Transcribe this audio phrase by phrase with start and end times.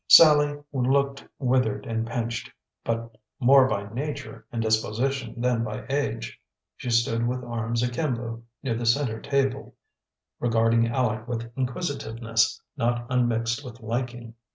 [0.07, 2.49] Sallie looked withered and pinched,
[2.83, 6.41] but more by nature and disposition than by age.
[6.75, 9.75] She stood with arms akimbo near the center table,
[10.39, 14.33] regarding Aleck with inquisitiveness not unmixed with liking.